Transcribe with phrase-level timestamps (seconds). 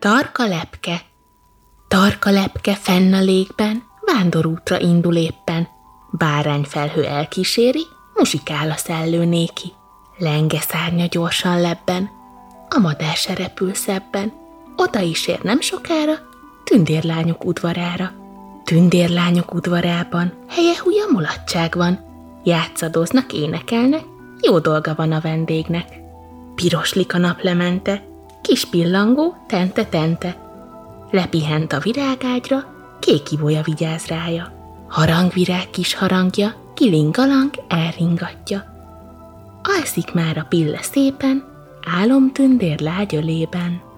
[0.00, 1.00] Tarka lepke.
[1.88, 5.68] Tarka lepke fenn a légben, vándorútra indul éppen.
[6.10, 9.72] Bárányfelhő elkíséri, musikál a szellő néki.
[10.18, 12.10] Lenge szárnya gyorsan lebben,
[12.68, 14.32] a madár se repül szebben.
[14.76, 16.12] Oda is ér nem sokára,
[16.64, 18.12] tündérlányok udvarára.
[18.64, 21.98] Tündérlányok udvarában helye húja mulatság van.
[22.44, 24.04] Játszadoznak, énekelnek,
[24.40, 25.88] jó dolga van a vendégnek.
[26.54, 28.08] Piroslik a naplemente,
[28.42, 30.36] kis pillangó, tente-tente.
[31.10, 32.64] Lepihent a virágágyra,
[33.00, 34.52] kék ibolya vigyáz rája.
[34.88, 38.64] Harangvirág kis harangja, kilingalang elringatja.
[39.62, 41.44] Alszik már a pille szépen,
[42.00, 43.89] álomtündér lágy ölében.